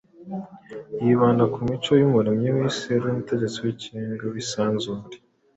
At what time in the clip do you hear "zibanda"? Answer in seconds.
1.03-1.43